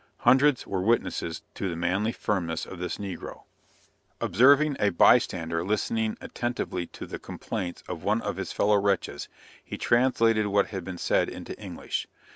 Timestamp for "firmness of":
2.11-2.79